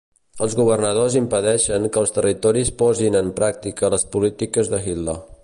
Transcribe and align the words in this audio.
Els 0.45 0.53
governadors 0.59 1.17
impedeixen 1.19 1.85
que 1.97 2.01
els 2.05 2.15
territoris 2.15 2.73
posin 2.81 3.19
en 3.21 3.31
pràctica 3.43 3.93
les 3.97 4.09
polítiques 4.17 4.73
de 4.75 4.83
Hitler. 4.89 5.21